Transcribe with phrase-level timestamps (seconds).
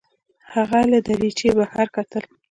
[0.53, 2.23] هغه له دریچې بهر کتل.